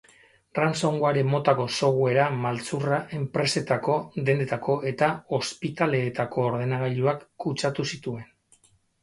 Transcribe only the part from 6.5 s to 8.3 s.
ordenagailuak kutsatu zituen.